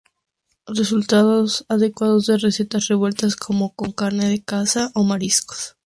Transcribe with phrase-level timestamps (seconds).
[0.65, 1.21] Resulta
[1.67, 5.53] adecuados en recetas revueltas, como con carne de caza o marisco.